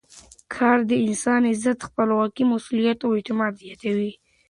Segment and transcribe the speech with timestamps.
[0.55, 4.11] کار د انسان عزت، خپلواکي، مسؤلیت او اعتماد زیاتوي.